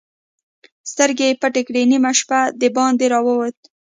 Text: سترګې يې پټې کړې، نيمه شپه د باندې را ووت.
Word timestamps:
سترګې 0.91 1.25
يې 1.29 1.39
پټې 1.41 1.61
کړې، 1.67 1.81
نيمه 1.91 2.11
شپه 2.19 2.39
د 2.59 2.61
باندې 2.77 3.05
را 3.13 3.19
ووت. 3.25 3.57